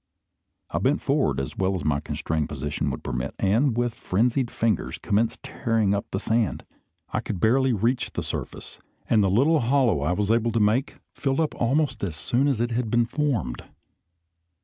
I 0.71 0.79
bent 0.79 0.99
forward 0.99 1.39
as 1.39 1.55
well 1.55 1.75
as 1.75 1.85
my 1.85 1.99
constrained 1.99 2.49
position 2.49 2.89
would 2.89 3.03
permit, 3.03 3.35
and, 3.37 3.77
with 3.77 3.93
frenzied 3.93 4.49
fingers, 4.49 4.97
commenced 4.97 5.43
tearing 5.43 5.93
up 5.93 6.07
the 6.09 6.19
sand. 6.19 6.65
I 7.13 7.19
could 7.19 7.39
barely 7.39 7.71
reach 7.71 8.09
the 8.13 8.23
surface; 8.23 8.79
and 9.07 9.23
the 9.23 9.29
little 9.29 9.59
hollow 9.59 10.01
I 10.01 10.13
was 10.13 10.31
able 10.31 10.53
to 10.53 10.59
make 10.59 10.95
filled 11.13 11.39
up 11.39 11.53
almost 11.53 12.03
as 12.03 12.15
soon 12.15 12.47
as 12.47 12.59
it 12.59 12.71
had 12.71 12.89
been 12.89 13.05
formed. 13.05 13.61